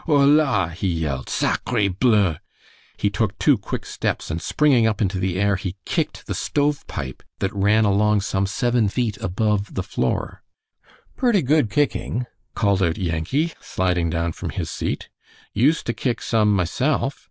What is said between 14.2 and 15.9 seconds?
from his seat. "Used